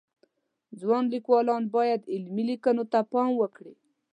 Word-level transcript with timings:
ځوان 0.79 1.03
لیکوالان 1.13 1.63
باید 1.75 2.01
علمی 2.13 2.43
لیکنو 2.49 2.83
ته 2.91 2.99
پام 3.11 3.29
وکړي 3.37 3.73